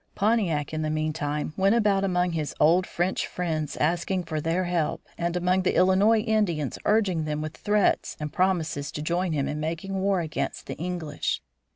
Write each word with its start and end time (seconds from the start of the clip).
Pontiac, 0.15 0.73
in 0.73 0.81
the 0.81 0.89
meantime, 0.89 1.53
went 1.55 1.75
about 1.75 2.03
among 2.03 2.31
his 2.31 2.55
old 2.59 2.87
French 2.87 3.27
friends 3.27 3.77
asking 3.77 4.23
for 4.23 4.41
their 4.41 4.63
help, 4.63 5.05
and 5.15 5.37
among 5.37 5.61
the 5.61 5.75
Illinois 5.75 6.21
Indians 6.21 6.79
urging 6.85 7.25
them 7.25 7.39
with 7.39 7.55
threats 7.55 8.17
and 8.19 8.33
promises 8.33 8.91
to 8.91 9.03
join 9.03 9.31
him 9.33 9.47
in 9.47 9.59
making 9.59 9.93
war 10.01 10.19
against 10.19 10.65
the 10.65 10.73
English. 10.77 11.43